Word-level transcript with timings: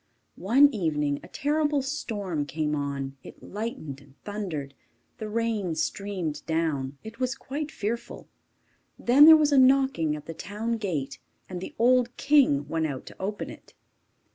One 0.41 0.73
evening 0.73 1.19
a 1.21 1.27
terrible 1.27 1.83
storm 1.83 2.47
came 2.47 2.75
on. 2.75 3.17
It 3.21 3.43
lightened 3.43 4.01
and 4.01 4.15
thundered, 4.23 4.73
the 5.19 5.29
rain 5.29 5.75
streamed 5.75 6.43
down; 6.47 6.97
it 7.03 7.19
was 7.19 7.35
quite 7.35 7.69
fearful! 7.71 8.27
Then 8.97 9.25
there 9.25 9.37
was 9.37 9.51
a 9.51 9.59
knocking 9.59 10.15
at 10.15 10.25
the 10.25 10.33
town 10.33 10.77
gate, 10.79 11.19
and 11.47 11.61
the 11.61 11.75
old 11.77 12.17
king 12.17 12.67
went 12.67 12.87
out 12.87 13.05
to 13.05 13.21
open 13.21 13.51
it. 13.51 13.75